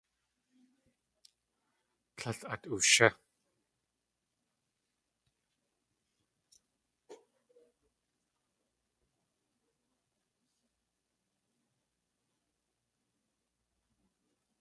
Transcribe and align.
Tlél 2.17 2.41
at 2.53 2.63
ushí. 2.75 3.07